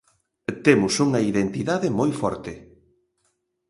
[0.65, 2.53] Temos unha identidade moi forte.